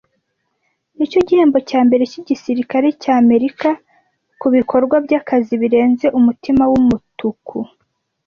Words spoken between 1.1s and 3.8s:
gihembo cyambere cyigisirikare cyamerika